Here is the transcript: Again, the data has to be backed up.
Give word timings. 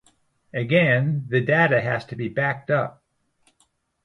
Again, 0.55 1.27
the 1.29 1.41
data 1.41 1.79
has 1.79 2.05
to 2.07 2.15
be 2.15 2.27
backed 2.27 2.71
up. 2.71 3.03